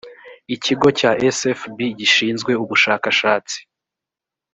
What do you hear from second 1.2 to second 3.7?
sfb gishinzwe ubushakashatsi